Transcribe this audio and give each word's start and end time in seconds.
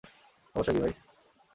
সমস্যা 0.55 0.73
কী, 0.73 0.79
ভাই? 0.79 0.93